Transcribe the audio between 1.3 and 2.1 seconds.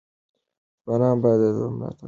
د ده ملاتړي شي.